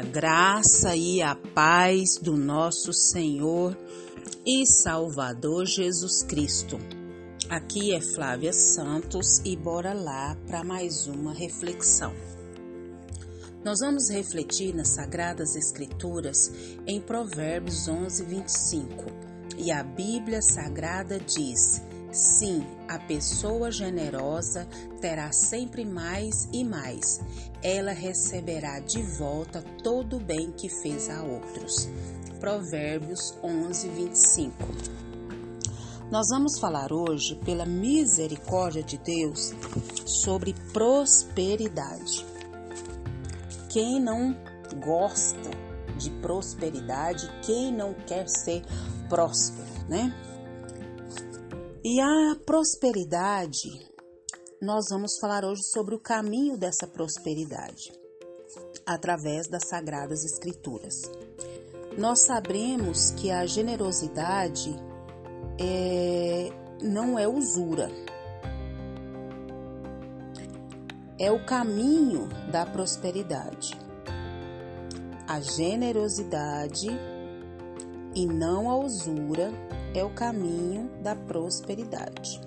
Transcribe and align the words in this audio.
A 0.00 0.02
graça 0.02 0.96
e 0.96 1.20
a 1.20 1.34
paz 1.34 2.16
do 2.16 2.34
nosso 2.34 2.90
Senhor 2.90 3.76
e 4.46 4.64
Salvador 4.64 5.66
Jesus 5.66 6.22
Cristo. 6.22 6.78
Aqui 7.50 7.92
é 7.92 8.00
Flávia 8.00 8.50
Santos 8.54 9.42
e 9.44 9.54
bora 9.54 9.92
lá 9.92 10.34
para 10.46 10.64
mais 10.64 11.06
uma 11.06 11.34
reflexão. 11.34 12.14
Nós 13.62 13.80
vamos 13.80 14.08
refletir 14.08 14.74
nas 14.74 14.88
Sagradas 14.88 15.54
Escrituras 15.54 16.50
em 16.86 16.98
Provérbios 16.98 17.86
11, 17.86 18.24
25. 18.24 19.04
E 19.58 19.70
a 19.70 19.82
Bíblia 19.82 20.40
Sagrada 20.40 21.20
diz: 21.20 21.82
Sim, 22.12 22.66
a 22.88 22.98
pessoa 22.98 23.70
generosa 23.70 24.66
terá 25.00 25.30
sempre 25.30 25.84
mais 25.84 26.48
e 26.52 26.64
mais. 26.64 27.20
Ela 27.62 27.92
receberá 27.92 28.80
de 28.80 29.00
volta 29.02 29.62
todo 29.82 30.16
o 30.16 30.20
bem 30.20 30.50
que 30.50 30.68
fez 30.68 31.08
a 31.08 31.22
outros. 31.22 31.88
Provérbios 32.40 33.34
11, 33.42 33.88
25. 33.88 34.56
Nós 36.10 36.30
vamos 36.30 36.58
falar 36.58 36.92
hoje, 36.92 37.36
pela 37.36 37.64
misericórdia 37.64 38.82
de 38.82 38.98
Deus, 38.98 39.54
sobre 40.04 40.52
prosperidade. 40.72 42.26
Quem 43.68 44.00
não 44.00 44.36
gosta 44.84 45.50
de 45.96 46.10
prosperidade, 46.10 47.30
quem 47.42 47.72
não 47.72 47.94
quer 47.94 48.28
ser 48.28 48.64
próspero, 49.08 49.68
né? 49.88 50.12
E 51.82 51.98
a 51.98 52.36
prosperidade, 52.44 53.70
nós 54.60 54.88
vamos 54.90 55.18
falar 55.18 55.46
hoje 55.46 55.62
sobre 55.72 55.94
o 55.94 55.98
caminho 55.98 56.58
dessa 56.58 56.86
prosperidade, 56.86 57.90
através 58.84 59.48
das 59.48 59.66
Sagradas 59.66 60.22
Escrituras. 60.22 61.10
Nós 61.96 62.26
sabemos 62.26 63.12
que 63.12 63.30
a 63.30 63.46
generosidade 63.46 64.76
é, 65.58 66.50
não 66.82 67.18
é 67.18 67.26
usura, 67.26 67.90
é 71.18 71.32
o 71.32 71.42
caminho 71.46 72.28
da 72.52 72.66
prosperidade. 72.66 73.72
A 75.26 75.40
generosidade 75.40 76.88
e 78.14 78.26
não 78.26 78.68
a 78.68 78.76
usura 78.76 79.50
é 79.94 80.04
o 80.04 80.10
caminho 80.10 80.90
da 81.02 81.14
prosperidade. 81.14 82.40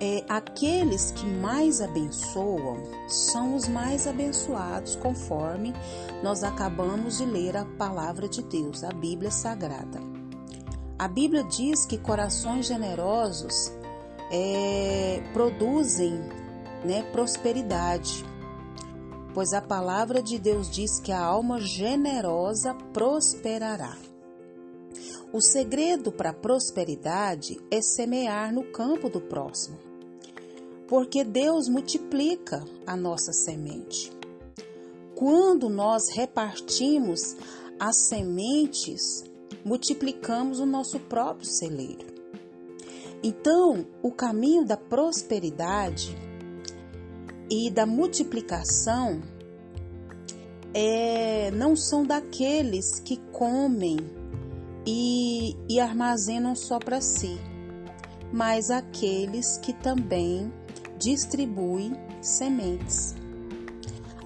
É, 0.00 0.24
aqueles 0.28 1.10
que 1.10 1.26
mais 1.26 1.80
abençoam 1.80 2.76
são 3.08 3.56
os 3.56 3.66
mais 3.66 4.06
abençoados, 4.06 4.94
conforme 4.94 5.74
nós 6.22 6.44
acabamos 6.44 7.18
de 7.18 7.24
ler 7.24 7.56
a 7.56 7.64
palavra 7.64 8.28
de 8.28 8.42
Deus, 8.42 8.84
a 8.84 8.90
Bíblia 8.90 9.32
Sagrada. 9.32 10.00
A 10.96 11.08
Bíblia 11.08 11.42
diz 11.42 11.84
que 11.84 11.98
corações 11.98 12.66
generosos 12.66 13.72
é, 14.30 15.20
produzem 15.32 16.14
né, 16.84 17.02
prosperidade, 17.10 18.24
pois 19.34 19.52
a 19.52 19.60
palavra 19.60 20.22
de 20.22 20.38
Deus 20.38 20.70
diz 20.70 21.00
que 21.00 21.10
a 21.10 21.20
alma 21.20 21.60
generosa 21.60 22.72
prosperará. 22.92 23.96
O 25.30 25.42
segredo 25.42 26.10
para 26.10 26.30
a 26.30 26.34
prosperidade 26.34 27.60
é 27.70 27.82
semear 27.82 28.50
no 28.50 28.64
campo 28.64 29.10
do 29.10 29.20
próximo, 29.20 29.78
porque 30.86 31.22
Deus 31.22 31.68
multiplica 31.68 32.64
a 32.86 32.96
nossa 32.96 33.30
semente. 33.34 34.10
Quando 35.14 35.68
nós 35.68 36.08
repartimos 36.08 37.36
as 37.78 38.08
sementes, 38.08 39.22
multiplicamos 39.62 40.60
o 40.60 40.66
nosso 40.66 40.98
próprio 40.98 41.46
celeiro. 41.46 42.06
Então, 43.22 43.86
o 44.02 44.10
caminho 44.10 44.64
da 44.64 44.78
prosperidade 44.78 46.16
e 47.50 47.70
da 47.70 47.84
multiplicação 47.84 49.20
é, 50.72 51.50
não 51.50 51.76
são 51.76 52.02
daqueles 52.02 52.98
que 53.00 53.18
comem 53.30 54.17
e, 54.90 55.54
e 55.68 55.78
armazenam 55.78 56.56
só 56.56 56.78
para 56.78 56.98
si, 56.98 57.38
mas 58.32 58.70
aqueles 58.70 59.58
que 59.58 59.74
também 59.74 60.50
distribuem 60.96 61.92
sementes. 62.22 63.14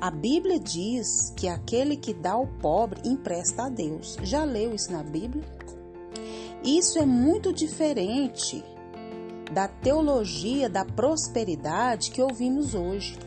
A 0.00 0.08
Bíblia 0.08 0.60
diz 0.60 1.32
que 1.36 1.48
aquele 1.48 1.96
que 1.96 2.14
dá 2.14 2.32
ao 2.32 2.46
pobre 2.46 3.00
empresta 3.04 3.64
a 3.64 3.68
Deus. 3.68 4.16
Já 4.22 4.44
leu 4.44 4.72
isso 4.72 4.92
na 4.92 5.02
Bíblia? 5.02 5.44
Isso 6.64 6.98
é 6.98 7.06
muito 7.06 7.52
diferente 7.52 8.64
da 9.52 9.66
teologia 9.66 10.68
da 10.68 10.84
prosperidade 10.84 12.12
que 12.12 12.22
ouvimos 12.22 12.72
hoje. 12.74 13.18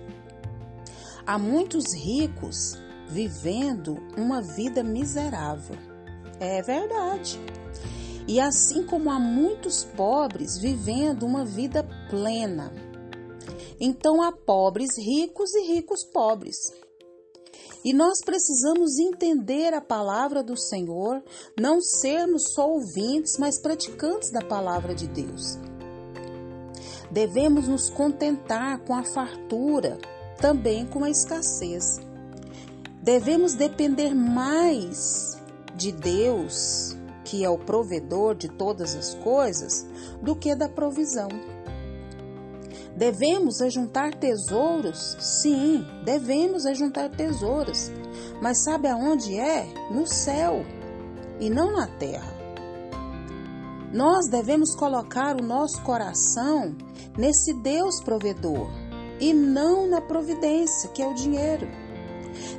Há 1.27 1.37
muitos 1.37 1.93
ricos 1.93 2.77
vivendo 3.09 3.97
uma 4.17 4.41
vida 4.41 4.83
miserável 4.83 5.94
é 6.39 6.61
verdade. 6.61 7.39
E 8.27 8.39
assim 8.39 8.83
como 8.85 9.11
há 9.11 9.19
muitos 9.19 9.83
pobres 9.83 10.57
vivendo 10.57 11.23
uma 11.23 11.45
vida 11.45 11.87
plena. 12.09 12.73
Então 13.79 14.21
há 14.21 14.31
pobres 14.31 14.97
ricos 14.97 15.53
e 15.53 15.73
ricos 15.73 16.03
pobres. 16.03 16.55
E 17.83 17.93
nós 17.93 18.17
precisamos 18.25 18.97
entender 18.97 19.71
a 19.73 19.79
palavra 19.79 20.41
do 20.41 20.57
Senhor, 20.57 21.23
não 21.59 21.79
sermos 21.79 22.53
só 22.53 22.67
ouvintes, 22.67 23.37
mas 23.37 23.61
praticantes 23.61 24.31
da 24.31 24.41
palavra 24.41 24.95
de 24.95 25.07
Deus. 25.07 25.59
Devemos 27.11 27.67
nos 27.67 27.89
contentar 27.91 28.83
com 28.85 28.95
a 28.95 29.03
fartura, 29.03 29.99
também 30.41 30.87
com 30.87 31.03
a 31.03 31.11
escassez. 31.11 31.99
Devemos 33.03 33.53
depender 33.53 34.15
mais 34.15 35.37
de 35.75 35.91
Deus, 35.91 36.95
que 37.23 37.43
é 37.43 37.49
o 37.49 37.57
provedor 37.57 38.35
de 38.35 38.47
todas 38.47 38.95
as 38.95 39.15
coisas, 39.15 39.85
do 40.21 40.35
que 40.35 40.55
da 40.55 40.69
provisão. 40.69 41.29
Devemos 42.95 43.61
ajuntar 43.61 44.13
tesouros? 44.15 45.17
Sim, 45.19 45.85
devemos 46.05 46.65
ajuntar 46.65 47.09
tesouros. 47.09 47.91
Mas 48.41 48.63
sabe 48.63 48.87
aonde 48.87 49.37
é? 49.37 49.65
No 49.91 50.07
céu 50.07 50.65
e 51.39 51.49
não 51.49 51.73
na 51.73 51.87
terra. 51.87 52.33
Nós 53.91 54.29
devemos 54.29 54.75
colocar 54.75 55.35
o 55.35 55.43
nosso 55.43 55.81
coração 55.83 56.75
nesse 57.17 57.53
Deus 57.61 58.01
provedor 58.01 58.69
e 59.19 59.33
não 59.33 59.87
na 59.87 60.01
providência, 60.01 60.89
que 60.89 61.01
é 61.01 61.07
o 61.07 61.13
dinheiro. 61.13 61.67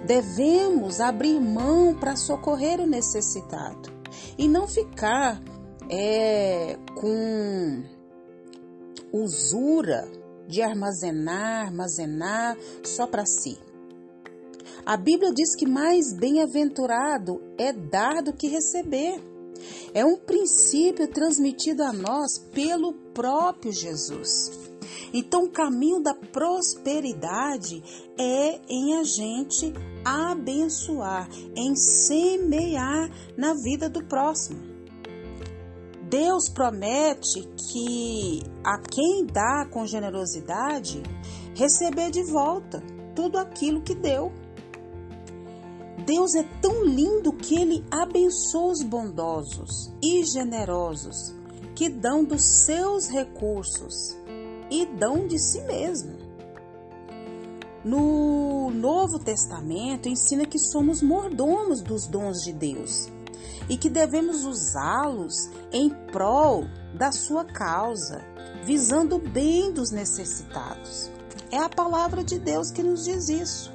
Devemos 0.04 1.00
abrir 1.00 1.40
mão 1.40 1.94
para 1.94 2.16
socorrer 2.16 2.80
o 2.80 2.86
necessitado 2.86 3.90
e 4.38 4.48
não 4.48 4.66
ficar 4.66 5.42
é, 5.90 6.78
com 6.94 7.82
usura 9.12 10.08
de 10.48 10.62
armazenar, 10.62 11.66
armazenar 11.66 12.56
só 12.84 13.06
para 13.06 13.24
si. 13.26 13.58
A 14.84 14.96
Bíblia 14.96 15.32
diz 15.32 15.56
que 15.56 15.66
mais 15.66 16.12
bem-aventurado 16.12 17.42
é 17.58 17.72
dar 17.72 18.22
do 18.22 18.32
que 18.32 18.46
receber. 18.46 19.20
É 19.92 20.04
um 20.04 20.16
princípio 20.16 21.08
transmitido 21.08 21.82
a 21.82 21.92
nós 21.92 22.38
pelo 22.38 22.92
próprio 23.12 23.72
Jesus. 23.72 24.65
Então, 25.12 25.44
o 25.44 25.50
caminho 25.50 26.02
da 26.02 26.14
prosperidade 26.14 27.82
é 28.18 28.60
em 28.68 28.96
a 28.96 29.04
gente 29.04 29.72
abençoar, 30.04 31.28
em 31.54 31.74
semear 31.74 33.10
na 33.36 33.54
vida 33.54 33.88
do 33.88 34.04
próximo. 34.04 34.76
Deus 36.08 36.48
promete 36.48 37.42
que 37.72 38.40
a 38.64 38.78
quem 38.78 39.26
dá 39.26 39.66
com 39.68 39.84
generosidade 39.86 41.02
receber 41.54 42.10
de 42.10 42.22
volta 42.22 42.80
tudo 43.14 43.38
aquilo 43.38 43.82
que 43.82 43.94
deu. 43.94 44.32
Deus 46.04 46.34
é 46.36 46.44
tão 46.62 46.84
lindo 46.84 47.32
que 47.32 47.58
ele 47.58 47.84
abençoa 47.90 48.70
os 48.70 48.82
bondosos 48.82 49.92
e 50.00 50.22
generosos 50.24 51.34
que 51.74 51.88
dão 51.88 52.24
dos 52.24 52.44
seus 52.44 53.08
recursos 53.08 54.16
e 54.70 54.86
dão 54.86 55.26
de 55.26 55.38
si 55.38 55.60
mesmo. 55.62 56.16
No 57.84 58.70
Novo 58.70 59.18
Testamento 59.18 60.08
ensina 60.08 60.44
que 60.44 60.58
somos 60.58 61.00
mordomos 61.00 61.80
dos 61.80 62.06
dons 62.06 62.42
de 62.42 62.52
Deus 62.52 63.08
e 63.68 63.76
que 63.76 63.88
devemos 63.88 64.44
usá-los 64.44 65.48
em 65.72 65.90
prol 66.10 66.64
da 66.94 67.12
sua 67.12 67.44
causa, 67.44 68.24
visando 68.64 69.16
o 69.16 69.20
bem 69.20 69.72
dos 69.72 69.90
necessitados. 69.90 71.10
É 71.50 71.58
a 71.58 71.68
palavra 71.68 72.24
de 72.24 72.38
Deus 72.38 72.70
que 72.70 72.82
nos 72.82 73.04
diz 73.04 73.28
isso. 73.28 73.72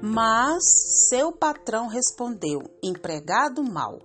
Mas 0.00 0.62
seu 1.08 1.32
patrão 1.32 1.88
respondeu: 1.88 2.62
empregado 2.82 3.62
mau, 3.62 3.98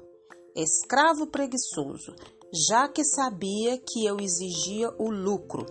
escravo 0.56 1.28
preguiçoso, 1.28 2.16
já 2.56 2.88
que 2.88 3.04
sabia 3.04 3.78
que 3.78 4.06
eu 4.06 4.20
exigia 4.20 4.90
o 4.98 5.10
lucro. 5.10 5.66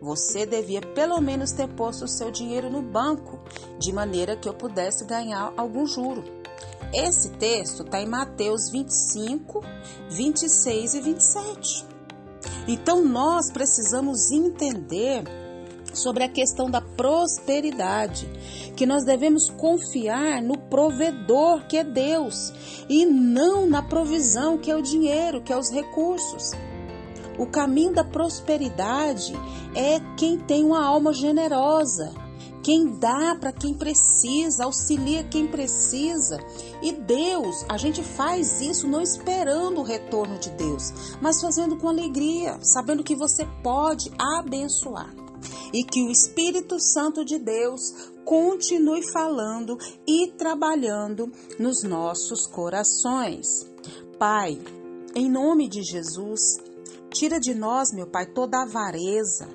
Você 0.00 0.44
devia 0.44 0.82
pelo 0.82 1.20
menos 1.20 1.52
ter 1.52 1.66
posto 1.68 2.04
o 2.04 2.08
seu 2.08 2.30
dinheiro 2.30 2.70
no 2.70 2.82
banco, 2.82 3.40
de 3.78 3.92
maneira 3.92 4.36
que 4.36 4.48
eu 4.48 4.52
pudesse 4.52 5.06
ganhar 5.06 5.52
algum 5.56 5.86
juro. 5.86 6.22
Esse 6.92 7.30
texto 7.30 7.82
está 7.82 8.00
em 8.00 8.06
Mateus 8.06 8.70
25, 8.70 9.62
26 10.10 10.94
e 10.94 11.00
27. 11.00 11.86
Então 12.68 13.02
nós 13.02 13.50
precisamos 13.50 14.30
entender 14.30 15.24
sobre 15.96 16.24
a 16.24 16.28
questão 16.28 16.70
da 16.70 16.80
prosperidade, 16.80 18.28
que 18.76 18.86
nós 18.86 19.04
devemos 19.04 19.48
confiar 19.48 20.42
no 20.42 20.58
provedor 20.58 21.66
que 21.66 21.76
é 21.76 21.84
Deus 21.84 22.52
e 22.88 23.04
não 23.04 23.66
na 23.66 23.82
provisão 23.82 24.58
que 24.58 24.70
é 24.70 24.76
o 24.76 24.82
dinheiro, 24.82 25.42
que 25.42 25.52
é 25.52 25.58
os 25.58 25.70
recursos. 25.70 26.52
O 27.38 27.46
caminho 27.46 27.92
da 27.92 28.04
prosperidade 28.04 29.34
é 29.74 30.00
quem 30.16 30.38
tem 30.38 30.64
uma 30.64 30.82
alma 30.82 31.12
generosa, 31.12 32.14
quem 32.66 32.98
dá 32.98 33.36
para 33.38 33.52
quem 33.52 33.74
precisa, 33.74 34.64
auxilia 34.64 35.22
quem 35.22 35.46
precisa. 35.46 36.38
E 36.82 36.90
Deus, 36.90 37.64
a 37.68 37.76
gente 37.76 38.02
faz 38.02 38.60
isso 38.60 38.88
não 38.88 39.00
esperando 39.00 39.78
o 39.78 39.84
retorno 39.84 40.38
de 40.38 40.50
Deus, 40.50 40.92
mas 41.20 41.40
fazendo 41.40 41.76
com 41.76 41.88
alegria, 41.88 42.58
sabendo 42.62 43.04
que 43.04 43.14
você 43.14 43.46
pode 43.62 44.10
abençoar. 44.18 45.25
E 45.72 45.84
que 45.84 46.02
o 46.02 46.10
Espírito 46.10 46.80
Santo 46.80 47.24
de 47.24 47.38
Deus 47.38 48.12
continue 48.24 49.02
falando 49.12 49.78
e 50.06 50.28
trabalhando 50.32 51.30
nos 51.58 51.82
nossos 51.82 52.46
corações. 52.46 53.46
Pai, 54.18 54.58
em 55.14 55.30
nome 55.30 55.68
de 55.68 55.82
Jesus, 55.82 56.58
tira 57.10 57.38
de 57.38 57.54
nós, 57.54 57.92
meu 57.92 58.06
Pai, 58.06 58.26
toda 58.26 58.62
avareza, 58.62 59.48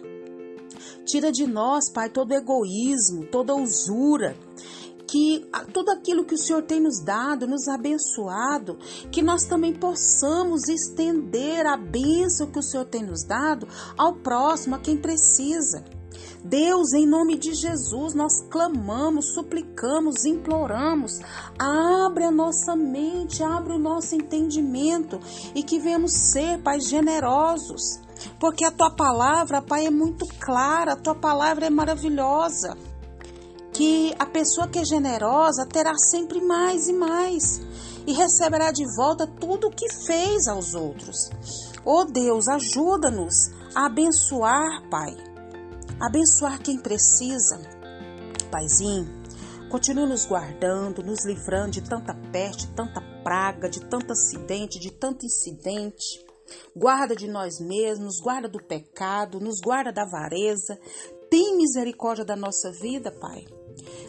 Tira 1.06 1.32
de 1.32 1.46
nós, 1.48 1.92
Pai, 1.92 2.10
todo 2.10 2.32
egoísmo, 2.32 3.26
toda 3.26 3.56
usura 3.56 4.36
que 5.12 5.46
tudo 5.74 5.92
aquilo 5.92 6.24
que 6.24 6.36
o 6.36 6.38
Senhor 6.38 6.62
tem 6.62 6.80
nos 6.80 7.02
dado, 7.02 7.46
nos 7.46 7.68
abençoado, 7.68 8.78
que 9.12 9.22
nós 9.22 9.44
também 9.44 9.74
possamos 9.74 10.70
estender 10.70 11.66
a 11.66 11.76
bênção 11.76 12.50
que 12.50 12.60
o 12.60 12.64
Senhor 12.64 12.86
tem 12.86 13.04
nos 13.04 13.26
dado 13.26 13.68
ao 13.98 14.16
próximo, 14.16 14.76
a 14.76 14.80
quem 14.80 14.96
precisa. 14.96 15.84
Deus, 16.46 16.94
em 16.94 17.06
nome 17.06 17.38
de 17.38 17.54
Jesus, 17.54 18.14
nós 18.14 18.42
clamamos, 18.50 19.34
suplicamos, 19.34 20.24
imploramos. 20.24 21.20
Abre 21.60 22.24
a 22.24 22.32
nossa 22.32 22.74
mente, 22.74 23.44
abre 23.44 23.74
o 23.74 23.80
nosso 23.80 24.16
entendimento 24.16 25.20
e 25.54 25.62
que 25.62 25.78
venhamos 25.78 26.14
ser, 26.14 26.58
Pai, 26.60 26.80
generosos 26.80 28.00
porque 28.40 28.64
a 28.64 28.72
tua 28.72 28.92
palavra, 28.92 29.64
Pai, 29.64 29.88
é 29.88 29.90
muito 29.90 30.28
clara, 30.40 30.94
a 30.94 30.96
tua 30.96 31.16
palavra 31.16 31.66
é 31.66 31.72
maravilhosa. 31.72 32.78
Que 33.74 34.14
a 34.20 34.26
pessoa 34.26 34.68
que 34.68 34.80
é 34.80 34.86
generosa 34.86 35.66
terá 35.66 35.96
sempre 35.98 36.42
mais 36.42 36.88
e 36.88 36.94
mais 36.94 37.62
e 38.06 38.14
receberá 38.14 38.72
de 38.72 38.86
volta 38.96 39.28
tudo 39.28 39.68
o 39.68 39.72
que 39.72 39.88
fez 40.06 40.48
aos 40.48 40.74
outros. 40.74 41.30
Oh 41.86 42.06
Deus, 42.06 42.48
ajuda-nos 42.48 43.52
a 43.76 43.86
abençoar, 43.86 44.90
Pai. 44.90 45.16
Abençoar 46.00 46.62
quem 46.62 46.78
precisa. 46.78 47.62
Paizinho, 48.52 49.08
continue 49.70 50.08
nos 50.08 50.26
guardando, 50.26 51.04
nos 51.04 51.26
livrando 51.26 51.72
de 51.72 51.82
tanta 51.82 52.14
peste, 52.32 52.68
tanta 52.70 53.02
praga, 53.24 53.70
de 53.70 53.82
tanto 53.82 54.12
acidente, 54.12 54.80
de 54.80 54.92
tanto 54.92 55.26
incidente. 55.26 56.26
Guarda 56.76 57.16
de 57.16 57.28
nós 57.28 57.60
mesmos, 57.60 58.20
guarda 58.20 58.50
do 58.50 58.62
pecado, 58.62 59.40
nos 59.40 59.60
guarda 59.62 59.92
da 59.92 60.04
avareza. 60.04 60.78
Tem 61.30 61.56
misericórdia 61.56 62.26
da 62.26 62.36
nossa 62.36 62.72
vida, 62.72 63.12
Pai. 63.12 63.46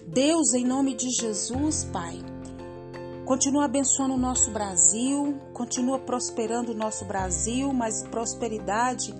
Deus, 0.06 0.52
em 0.54 0.64
nome 0.64 0.94
de 0.94 1.10
Jesus, 1.10 1.84
Pai, 1.92 2.18
continua 3.24 3.64
abençoando 3.64 4.14
o 4.14 4.18
nosso 4.18 4.50
Brasil, 4.50 5.40
continua 5.52 5.98
prosperando 5.98 6.72
o 6.72 6.74
nosso 6.74 7.04
Brasil, 7.04 7.72
mas 7.72 8.02
prosperidade 8.02 9.14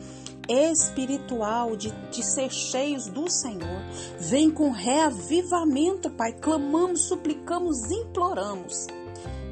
espiritual, 0.49 1.77
de, 1.77 1.91
de 2.11 2.23
ser 2.23 2.51
cheios 2.51 3.07
do 3.07 3.31
Senhor. 3.31 3.81
Vem 4.19 4.51
com 4.51 4.71
reavivamento, 4.71 6.11
Pai. 6.11 6.33
Clamamos, 6.33 7.03
suplicamos, 7.03 7.91
imploramos. 7.91 8.87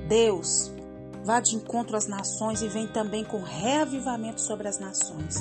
Deus, 0.09 0.73
Vá 1.23 1.39
de 1.39 1.55
encontro 1.55 1.97
às 1.97 2.07
nações 2.07 2.63
e 2.63 2.69
vem 2.69 2.87
também 2.87 3.25
com 3.25 3.43
reavivamento 3.43 4.41
sobre 4.41 4.69
as 4.69 4.79
nações. 4.79 5.37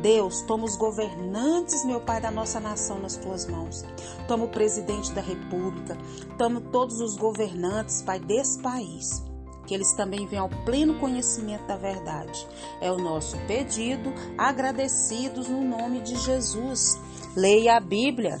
Deus, 0.00 0.42
toma 0.42 0.64
os 0.64 0.76
governantes, 0.76 1.84
meu 1.84 2.00
Pai, 2.00 2.20
da 2.20 2.30
nossa 2.30 2.58
nação 2.58 2.98
nas 2.98 3.16
tuas 3.16 3.46
mãos. 3.46 3.84
Toma 4.26 4.44
o 4.44 4.48
presidente 4.48 5.12
da 5.12 5.20
República, 5.20 5.96
toma 6.38 6.60
todos 6.60 7.00
os 7.00 7.16
governantes, 7.16 8.02
Pai, 8.02 8.18
desse 8.18 8.58
país. 8.60 9.22
Que 9.66 9.74
eles 9.74 9.92
também 9.92 10.26
venham 10.26 10.44
ao 10.44 10.64
pleno 10.64 10.98
conhecimento 10.98 11.66
da 11.66 11.76
verdade. 11.76 12.46
É 12.80 12.90
o 12.90 12.98
nosso 12.98 13.36
pedido, 13.46 14.12
agradecidos 14.36 15.48
no 15.48 15.62
nome 15.62 16.00
de 16.00 16.16
Jesus. 16.16 16.98
Leia 17.36 17.76
a 17.76 17.80
Bíblia. 17.80 18.40